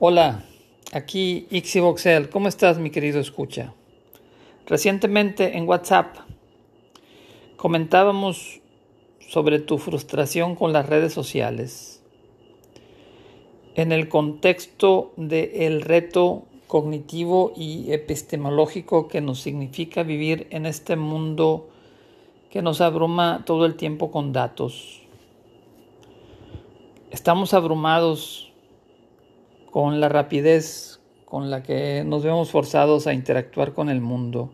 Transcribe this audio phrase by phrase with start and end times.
[0.00, 0.44] Hola,
[0.92, 2.30] aquí Ixivoxel.
[2.30, 3.74] ¿Cómo estás, mi querido escucha?
[4.64, 6.18] Recientemente en WhatsApp
[7.56, 8.60] comentábamos
[9.18, 12.00] sobre tu frustración con las redes sociales
[13.74, 21.70] en el contexto del reto cognitivo y epistemológico que nos significa vivir en este mundo
[22.50, 25.02] que nos abruma todo el tiempo con datos.
[27.10, 28.47] Estamos abrumados
[29.70, 34.50] con la rapidez con la que nos vemos forzados a interactuar con el mundo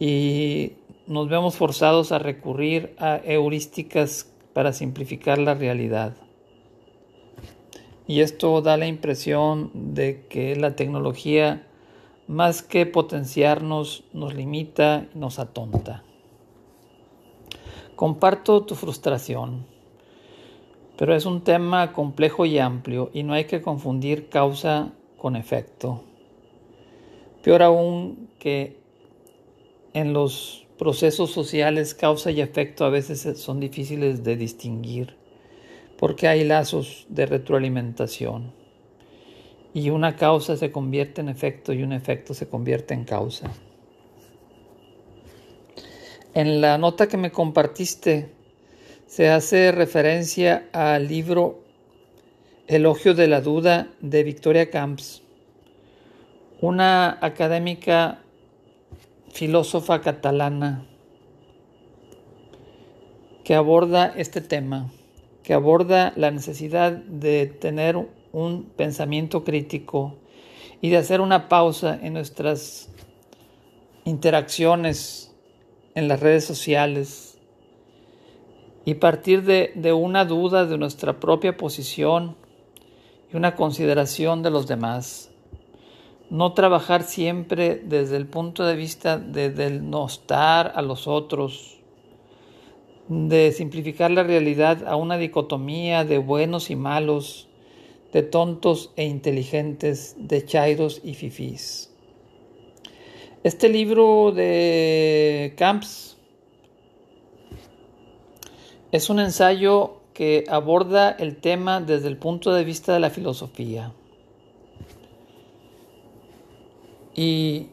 [0.00, 0.72] y
[1.06, 6.16] nos vemos forzados a recurrir a heurísticas para simplificar la realidad.
[8.08, 11.66] Y esto da la impresión de que la tecnología,
[12.26, 16.02] más que potenciarnos, nos limita y nos atonta.
[17.96, 19.66] Comparto tu frustración,
[20.96, 26.02] pero es un tema complejo y amplio y no hay que confundir causa con efecto.
[27.42, 28.78] Peor aún que
[29.92, 35.16] en los procesos sociales causa y efecto a veces son difíciles de distinguir
[35.98, 38.52] porque hay lazos de retroalimentación
[39.72, 43.50] y una causa se convierte en efecto y un efecto se convierte en causa.
[46.34, 48.30] En la nota que me compartiste
[49.06, 51.62] se hace referencia al libro
[52.66, 55.22] Elogio de la Duda de Victoria Camps,
[56.60, 58.18] una académica
[59.32, 60.84] filósofa catalana
[63.44, 64.90] que aborda este tema,
[65.44, 67.96] que aborda la necesidad de tener
[68.32, 70.18] un pensamiento crítico
[70.80, 72.88] y de hacer una pausa en nuestras
[74.04, 75.32] interacciones
[75.94, 77.25] en las redes sociales
[78.86, 82.36] y partir de, una duda de nuestra propia posición
[83.32, 85.32] y una consideración de los demás.
[86.30, 91.80] No trabajar siempre desde el punto de vista de denostar a los otros,
[93.08, 97.48] de simplificar la realidad a una dicotomía de buenos y malos,
[98.12, 101.92] de tontos e inteligentes, de chairos y fifís.
[103.42, 106.15] Este libro de Camps
[108.96, 113.92] es un ensayo que aborda el tema desde el punto de vista de la filosofía.
[117.14, 117.66] Y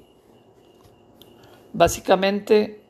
[1.72, 2.81] básicamente,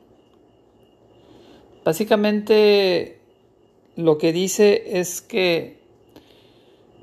[1.84, 3.20] básicamente
[3.94, 5.80] lo que dice es que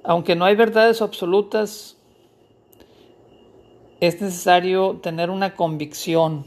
[0.04, 1.96] aunque no hay verdades absolutas,
[4.02, 6.46] es necesario tener una convicción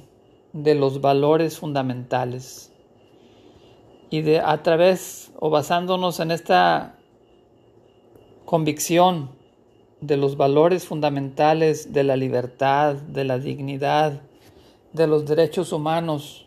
[0.52, 2.73] de los valores fundamentales
[4.10, 6.97] y de a través o basándonos en esta
[8.44, 9.31] convicción
[10.00, 14.20] de los valores fundamentales de la libertad, de la dignidad,
[14.93, 16.47] de los derechos humanos,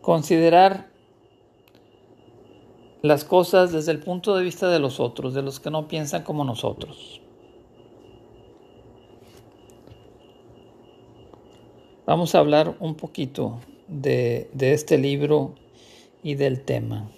[0.00, 0.88] considerar
[3.02, 6.22] las cosas desde el punto de vista de los otros, de los que no piensan
[6.22, 7.20] como nosotros.
[12.06, 15.54] Vamos a hablar un poquito de, de este libro
[16.22, 17.10] y del tema.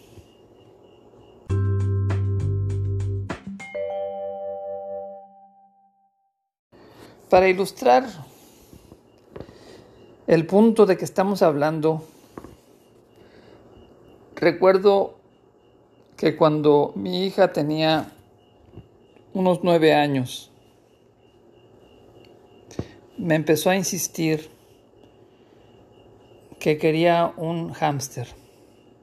[7.31, 8.07] Para ilustrar
[10.27, 12.05] el punto de que estamos hablando,
[14.35, 15.19] recuerdo
[16.17, 18.13] que cuando mi hija tenía
[19.35, 20.51] unos nueve años,
[23.17, 24.58] me empezó a insistir
[26.59, 28.29] que quería un hámster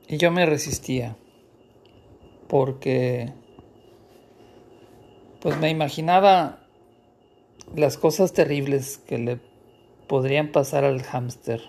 [0.08, 1.16] y yo me resistía
[2.48, 3.32] porque
[5.42, 6.66] pues me imaginaba
[7.76, 9.40] las cosas terribles que le
[10.08, 11.62] podrían pasar al hámster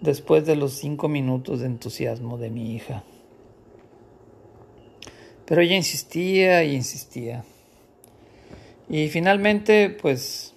[0.00, 3.04] después de los cinco minutos de entusiasmo de mi hija.
[5.46, 7.44] Pero ella insistía y insistía.
[8.88, 10.55] Y finalmente, pues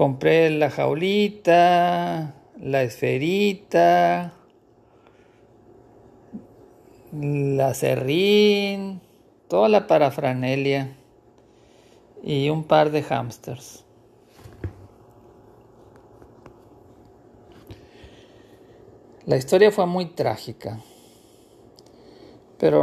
[0.00, 4.32] Compré la jaulita, la esferita,
[7.12, 9.02] la serrín,
[9.46, 10.96] toda la parafranelia
[12.22, 13.84] y un par de hamsters.
[19.26, 20.80] La historia fue muy trágica,
[22.56, 22.82] pero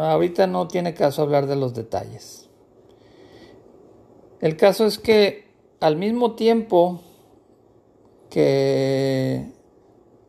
[0.00, 2.50] ahorita no tiene caso hablar de los detalles.
[4.40, 5.45] El caso es que
[5.86, 7.00] al mismo tiempo
[8.28, 9.52] que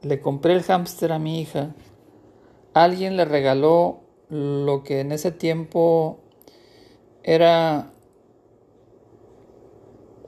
[0.04, 1.74] le compré el hámster a mi hija,
[2.76, 6.20] alguien le regaló lo que en ese tiempo
[7.24, 7.92] era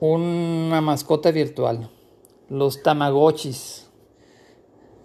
[0.00, 1.88] una mascota virtual,
[2.48, 3.88] los Tamagotchis.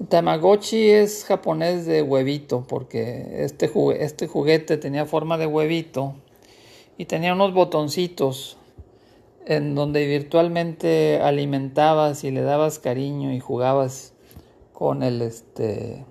[0.10, 6.16] Tamagotchi es japonés de huevito, porque este, este juguete tenía forma de huevito
[6.98, 8.57] y tenía unos botoncitos
[9.46, 14.14] en donde virtualmente alimentabas y le dabas cariño y jugabas
[14.74, 16.06] con el este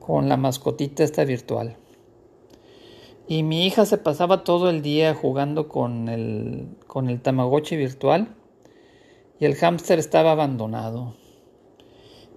[0.00, 1.76] con la mascotita esta virtual.
[3.28, 8.34] Y mi hija se pasaba todo el día jugando con el, con el Tamagotchi virtual
[9.38, 11.14] y el hámster estaba abandonado.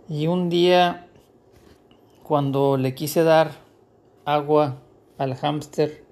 [0.07, 1.07] Y un día,
[2.21, 3.53] cuando le quise dar
[4.23, 4.83] agua
[5.17, 6.02] al hámster,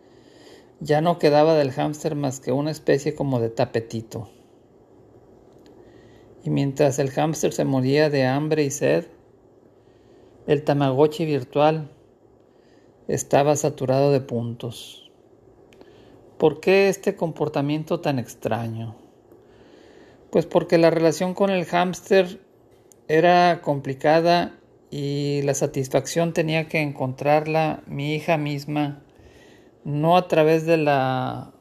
[0.81, 4.29] ya no quedaba del hámster más que una especie como de tapetito.
[6.43, 9.05] Y mientras el hámster se moría de hambre y sed,
[10.47, 11.91] el Tamagotchi virtual
[13.07, 15.11] estaba saturado de puntos.
[16.39, 18.95] ¿Por qué este comportamiento tan extraño?
[20.31, 22.39] Pues porque la relación con el hámster
[23.07, 24.57] era complicada
[24.89, 29.03] y la satisfacción tenía que encontrarla mi hija misma,
[29.83, 31.51] no a través de la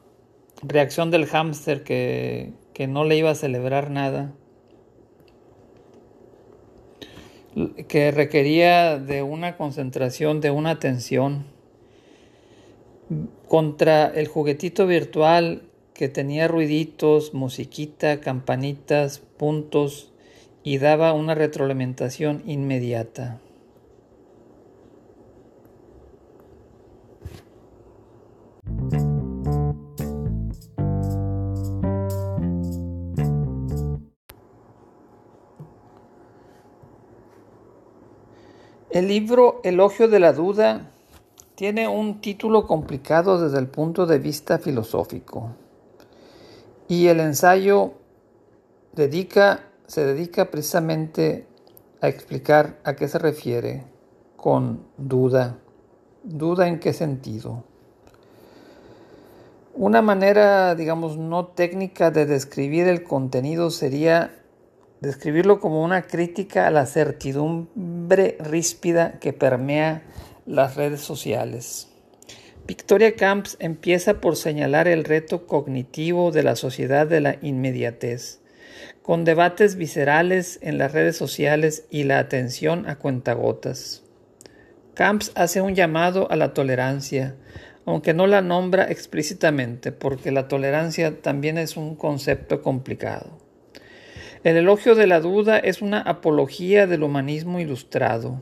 [0.61, 4.33] reacción del hámster que, que no le iba a celebrar nada,
[7.87, 11.45] que requería de una concentración, de una atención,
[13.47, 15.63] contra el juguetito virtual
[15.93, 20.11] que tenía ruiditos, musiquita, campanitas, puntos
[20.63, 23.41] y daba una retroalimentación inmediata.
[38.91, 40.91] El libro Elogio de la Duda
[41.55, 45.51] tiene un título complicado desde el punto de vista filosófico
[46.89, 47.93] y el ensayo
[48.93, 51.47] se dedica precisamente
[52.01, 53.85] a explicar a qué se refiere
[54.35, 55.57] con duda.
[56.23, 57.70] ¿Duda en qué sentido?
[59.73, 64.31] Una manera, digamos, no técnica de describir el contenido sería
[64.99, 70.03] describirlo como una crítica a la certidumbre ríspida que permea
[70.45, 71.87] las redes sociales.
[72.67, 78.41] Victoria Camps empieza por señalar el reto cognitivo de la sociedad de la inmediatez,
[79.01, 84.03] con debates viscerales en las redes sociales y la atención a cuentagotas.
[84.93, 87.35] Camps hace un llamado a la tolerancia,
[87.85, 93.37] aunque no la nombra explícitamente, porque la tolerancia también es un concepto complicado.
[94.43, 98.41] El elogio de la duda es una apología del humanismo ilustrado.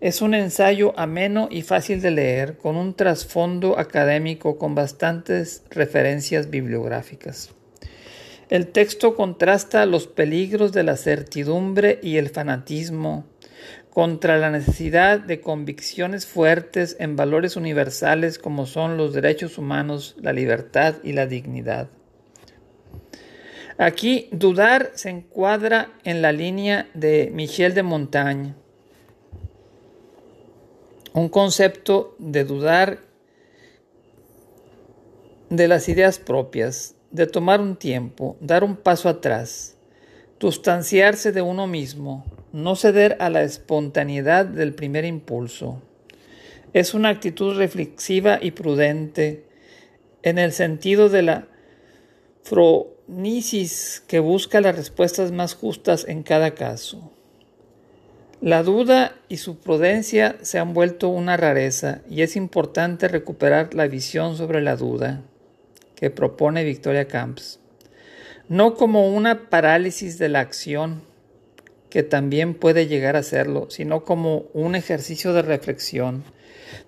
[0.00, 6.50] Es un ensayo ameno y fácil de leer, con un trasfondo académico con bastantes referencias
[6.50, 7.50] bibliográficas.
[8.50, 13.24] El texto contrasta los peligros de la certidumbre y el fanatismo
[13.92, 20.32] contra la necesidad de convicciones fuertes en valores universales como son los derechos humanos, la
[20.32, 21.90] libertad y la dignidad.
[23.76, 28.54] Aquí dudar se encuadra en la línea de Michel de Montaigne,
[31.12, 33.00] un concepto de dudar
[35.50, 39.76] de las ideas propias, de tomar un tiempo, dar un paso atrás,
[40.42, 45.80] sustanciarse de uno mismo, no ceder a la espontaneidad del primer impulso.
[46.72, 49.44] Es una actitud reflexiva y prudente
[50.24, 51.46] en el sentido de la
[52.42, 57.12] fronisis que busca las respuestas más justas en cada caso.
[58.40, 63.86] La duda y su prudencia se han vuelto una rareza y es importante recuperar la
[63.86, 65.22] visión sobre la duda
[65.94, 67.60] que propone Victoria Camps,
[68.48, 71.02] no como una parálisis de la acción,
[71.90, 76.24] que también puede llegar a serlo, sino como un ejercicio de reflexión,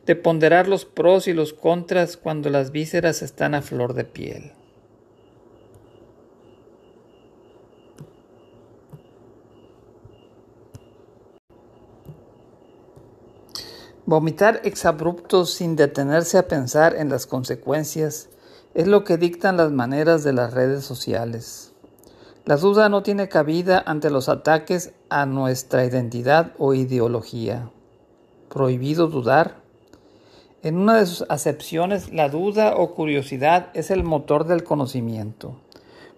[0.06, 4.52] de ponderar los pros y los contras cuando las vísceras están a flor de piel.
[14.06, 18.28] Vomitar exabruptos sin detenerse a pensar en las consecuencias
[18.74, 21.72] es lo que dictan las maneras de las redes sociales.
[22.44, 27.70] La duda no tiene cabida ante los ataques a nuestra identidad o ideología.
[28.48, 29.62] Prohibido dudar.
[30.62, 35.56] En una de sus acepciones, la duda o curiosidad es el motor del conocimiento.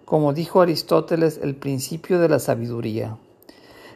[0.05, 3.17] Como dijo Aristóteles, el principio de la sabiduría.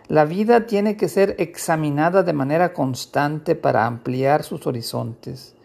[0.08, 5.56] La vida tiene que ser examinada de manera constante para ampliar sus horizontes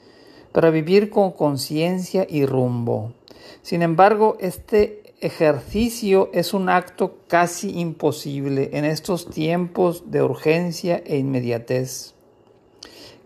[0.56, 3.12] para vivir con conciencia y rumbo.
[3.60, 11.18] Sin embargo, este ejercicio es un acto casi imposible en estos tiempos de urgencia e
[11.18, 12.14] inmediatez,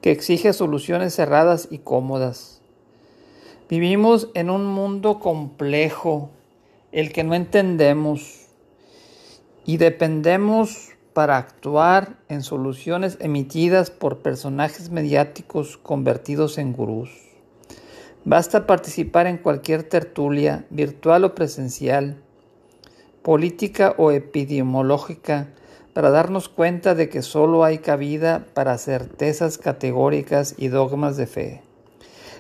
[0.01, 2.63] que exige soluciones cerradas y cómodas.
[3.69, 6.31] Vivimos en un mundo complejo,
[6.91, 8.49] el que no entendemos,
[9.65, 17.11] y dependemos para actuar en soluciones emitidas por personajes mediáticos convertidos en gurús.
[18.25, 22.17] Basta participar en cualquier tertulia, virtual o presencial,
[23.23, 25.49] política o epidemiológica,
[25.95, 31.63] para darnos cuenta de que solo hay cabida para certezas categóricas y dogmas de fe.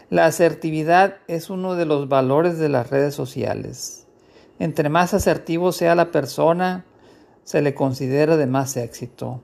[0.09, 4.07] La asertividad es uno de los valores de las redes sociales.
[4.59, 6.85] Entre más asertivo sea la persona,
[7.45, 9.41] se le considera de más éxito.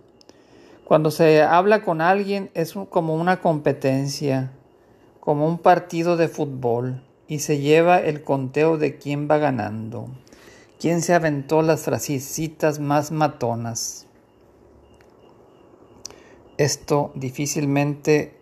[0.85, 4.53] Cuando se habla con alguien es como una competencia,
[5.21, 10.09] como un partido de fútbol, y se lleva el conteo de quién va ganando,
[10.79, 14.07] quién se aventó las frasecitas más matonas.
[16.57, 18.39] Esto difícilmente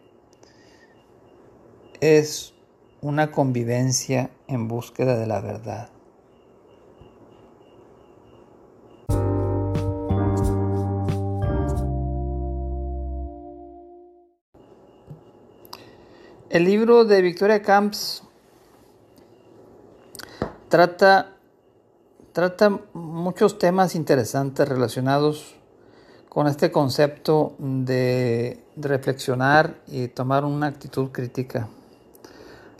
[2.00, 2.54] es
[3.00, 5.93] una convivencia en búsqueda de la verdad.
[16.54, 18.22] El libro de Victoria Camps
[20.68, 21.32] trata,
[22.92, 25.56] muchos temas interesantes relacionados
[26.28, 31.66] con este concepto de, reflexionar y tomar una actitud crítica.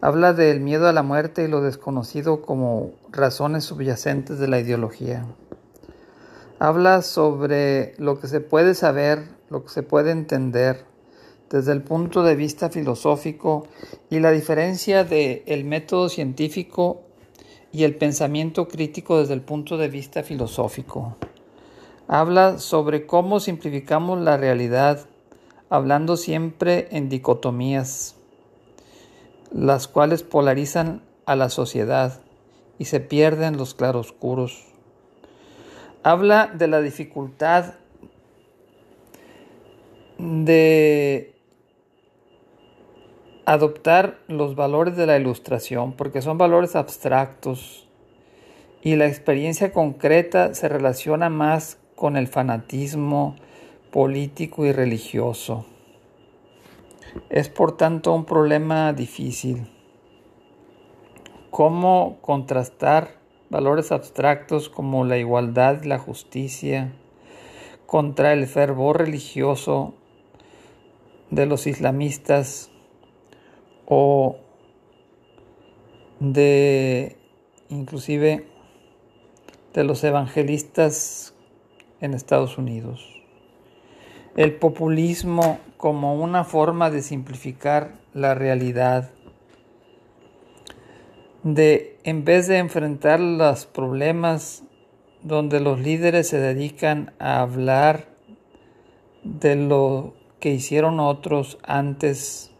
[0.01, 5.27] Habla del miedo a la muerte y lo desconocido como razones subyacentes de la ideología.
[6.61, 10.94] Habla sobre lo que se puede saber, lo que se puede entender,
[11.51, 13.67] desde el punto de vista filosófico
[14.11, 17.03] y la diferencia del el método científico
[17.73, 21.17] y el pensamiento crítico desde el punto de vista filosófico.
[22.07, 25.07] Habla sobre cómo simplificamos la realidad,
[25.71, 28.17] hablando siempre en dicotomías,
[29.51, 32.21] las cuales polarizan a la sociedad
[32.79, 34.67] y se pierden los claroscuros.
[36.03, 37.75] Habla de la dificultad
[40.19, 41.34] de
[43.47, 47.89] adoptar los valores de la ilustración, porque son valores abstractos
[48.83, 53.37] y la experiencia concreta se relaciona más con el fanatismo
[53.91, 55.67] político y religioso.
[57.31, 59.69] Es por tanto un problema difícil.
[61.51, 63.17] ¿Cómo contrastar
[63.51, 66.93] valores abstractos como la igualdad y la justicia
[67.87, 69.95] contra el fervor religioso
[71.31, 72.71] de los islamistas
[73.87, 74.37] o
[76.21, 77.17] de
[77.69, 78.47] inclusive
[79.73, 81.35] de los evangelistas
[82.01, 83.23] en Estados Unidos.
[84.37, 89.11] El populismo como una forma de simplificar la realidad,
[91.43, 94.65] de en vez de enfrentar los problemas
[95.23, 98.09] donde los líderes se dedican a hablar
[99.25, 102.54] de lo que hicieron otros antes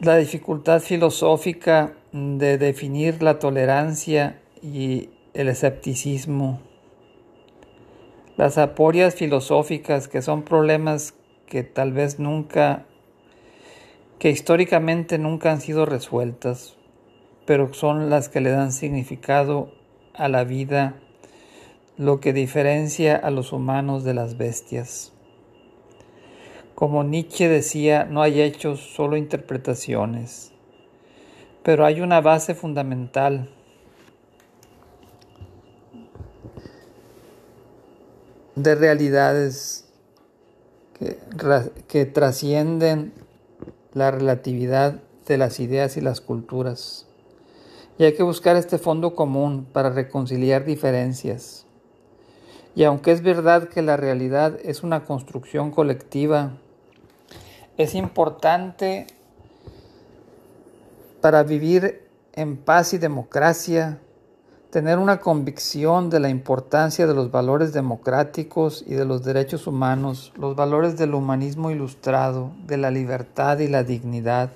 [0.00, 6.58] la dificultad filosófica de definir la tolerancia y el escepticismo,
[8.38, 11.12] las aporias filosóficas que son problemas
[11.46, 12.86] que tal vez nunca,
[14.18, 16.76] que históricamente nunca han sido resueltas,
[17.44, 19.70] pero son las que le dan significado
[20.14, 20.94] a la vida,
[21.98, 25.12] lo que diferencia a los humanos de las bestias.
[26.80, 30.50] Como Nietzsche decía, no hay hechos, solo interpretaciones.
[31.62, 33.50] Pero hay una base fundamental
[38.56, 39.90] de realidades
[40.98, 41.18] que,
[41.86, 43.12] que, trascienden
[43.92, 47.06] la relatividad de las ideas y las culturas.
[47.98, 51.66] Y hay que buscar este fondo común para reconciliar diferencias.
[52.74, 56.56] Y aunque es verdad que la realidad es una construcción colectiva,
[57.82, 59.06] es importante
[61.22, 63.98] para vivir en paz y democracia,
[64.70, 70.32] tener una convicción de la importancia de los valores democráticos y de los derechos humanos,
[70.36, 74.50] los valores del humanismo ilustrado, de la libertad y la dignidad.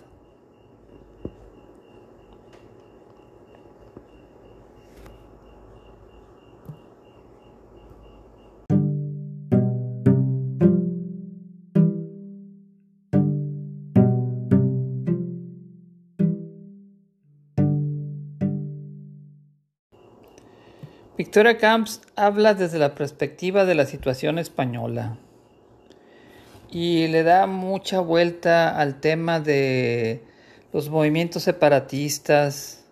[21.17, 25.17] Victoria Camps habla desde la perspectiva de la situación española
[26.73, 30.25] y le da mucha vuelta al tema de
[30.73, 32.85] los movimientos separatistas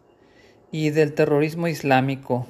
[0.71, 2.47] y del terrorismo islámico.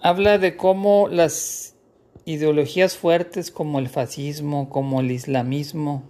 [0.00, 1.74] Habla de cómo las
[2.24, 6.04] ideologías fuertes como el fascismo, como el islamismo,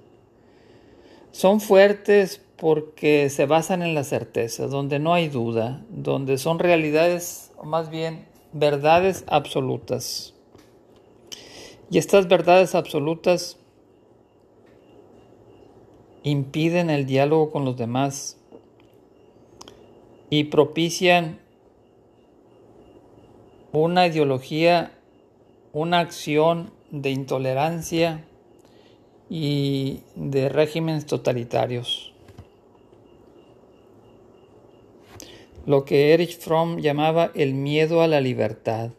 [1.32, 7.52] son fuertes porque se basan en la certeza, donde no hay duda, donde son realidades,
[7.56, 10.34] o más bien verdades absolutas.
[11.90, 13.56] Y estas verdades absolutas
[16.22, 18.38] impiden el diálogo con los demás
[20.28, 21.40] y propician
[23.72, 24.92] una ideología,
[25.72, 28.24] una acción de intolerancia
[29.30, 32.10] y de regímenes totalitarios.
[35.66, 38.90] lo que Erich Fromm llamaba el miedo a la libertad.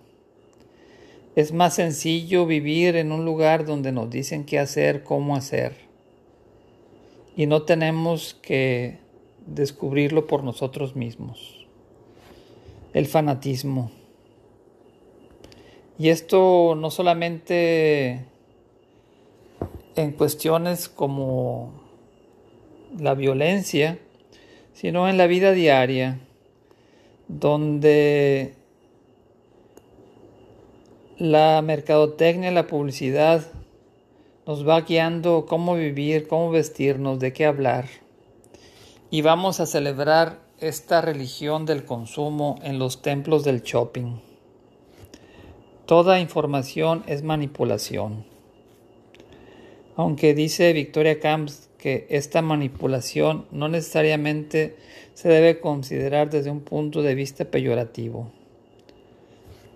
[1.35, 5.75] Es más sencillo vivir en un lugar donde nos dicen qué hacer, cómo hacer,
[7.35, 8.99] y no tenemos que
[9.45, 11.67] descubrirlo por nosotros mismos.
[12.93, 13.91] El fanatismo.
[15.97, 18.25] Y esto no solamente
[19.95, 21.73] en cuestiones como
[22.97, 23.99] la violencia,
[24.73, 26.19] sino en la vida diaria
[27.27, 28.55] donde
[31.17, 33.45] la mercadotecnia, la publicidad
[34.45, 37.85] nos va guiando cómo vivir, cómo vestirnos, de qué hablar.
[39.09, 44.19] Y vamos a celebrar esta religión del consumo en los templos del shopping.
[45.85, 48.30] Toda información es manipulación.
[50.01, 54.75] Aunque dice Victoria Camps que esta manipulación no necesariamente
[55.13, 58.31] se debe considerar desde un punto de vista peyorativo.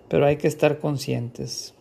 [0.08, 1.74] Pero hay que estar conscientes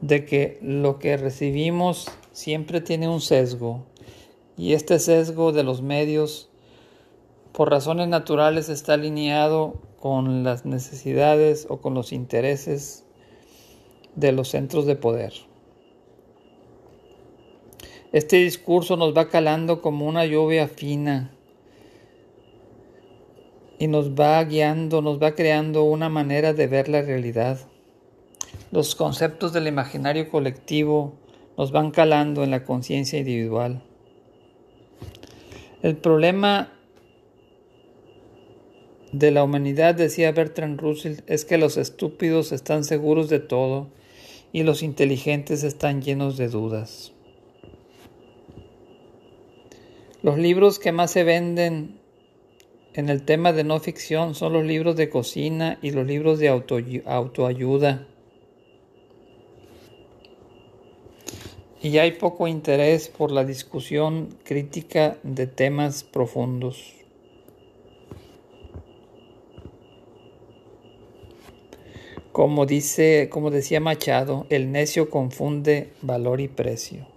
[0.00, 3.84] de que lo que recibimos siempre tiene un sesgo
[4.56, 6.48] y este sesgo de los medios
[7.52, 13.04] por razones naturales está alineado con las necesidades o con los intereses
[14.16, 15.49] de los centros de poder.
[18.12, 21.30] Este discurso nos va calando como una lluvia fina
[23.78, 27.60] y nos va guiando, nos va creando una manera de ver la realidad.
[28.72, 31.14] Los conceptos del imaginario colectivo
[31.56, 33.84] nos van calando en la conciencia individual.
[35.82, 36.72] El problema
[39.12, 43.86] de la humanidad, decía Bertrand Russell, es que los estúpidos están seguros de todo
[44.52, 47.12] y los inteligentes están llenos de dudas.
[50.22, 51.98] Los libros que más se venden
[52.92, 56.48] en el tema de no ficción son los libros de cocina y los libros de
[56.48, 58.06] autoayuda.
[61.80, 66.94] Y hay poco interés por la discusión crítica de temas profundos.
[72.32, 77.09] Como dice, como decía Machado, el necio confunde valor y precio.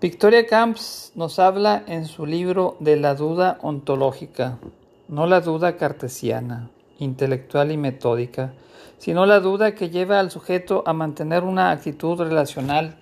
[0.00, 4.58] Victoria Camps nos habla en su libro de la duda ontológica,
[5.08, 8.54] no la duda cartesiana, intelectual y metódica,
[8.96, 12.96] sino la duda que lleva al sujeto a mantener una actitud relacional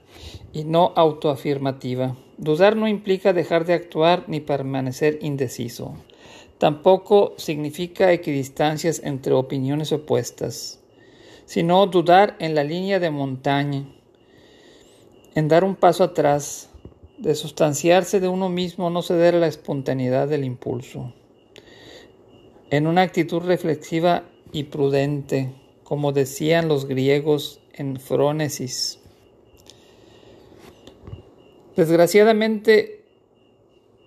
[0.52, 2.16] y no autoafirmativa.
[2.36, 5.94] Dudar no implica dejar de actuar ni permanecer indeciso.
[6.58, 10.80] Tampoco significa equidistancias entre opiniones opuestas,
[11.44, 13.84] sino dudar en la línea de montaña,
[15.36, 16.67] en dar un paso atrás,
[17.18, 21.12] de sustanciarse de uno mismo, no ceder a la espontaneidad del impulso.
[22.70, 25.52] En una actitud reflexiva y prudente,
[25.82, 29.00] como decían los griegos en Frónesis.
[31.76, 33.04] Desgraciadamente,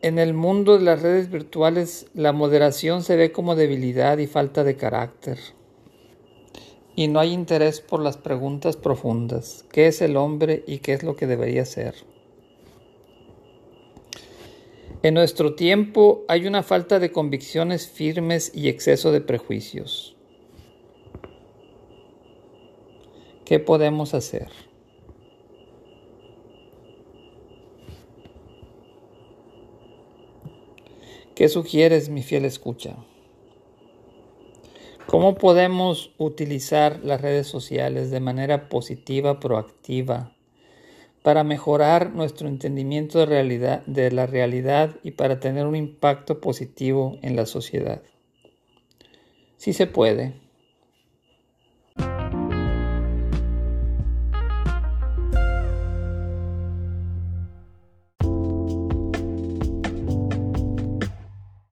[0.01, 4.63] en el mundo de las redes virtuales, la moderación se ve como debilidad y falta
[4.63, 5.37] de carácter.
[6.95, 9.65] Y no hay interés por las preguntas profundas.
[9.71, 12.10] ¿Qué es el hombre y qué es lo que debería ser?
[15.03, 20.15] En nuestro tiempo hay una falta de convicciones firmes y exceso de prejuicios.
[23.43, 24.49] ¿Qué podemos hacer?
[31.33, 32.95] ¿Qué sugieres, mi fiel escucha?
[35.07, 40.35] ¿Cómo podemos utilizar las redes sociales de manera positiva, proactiva,
[41.21, 47.45] para mejorar nuestro entendimiento de, la realidad y para tener un impacto positivo en la
[47.45, 48.01] sociedad?
[49.57, 50.33] Sí se puede.